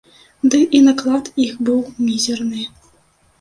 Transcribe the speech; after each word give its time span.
Ды 0.53 0.61
і 0.79 0.79
наклад 0.85 1.29
іх 1.45 1.53
быў 1.69 1.79
мізэрны. 2.07 2.65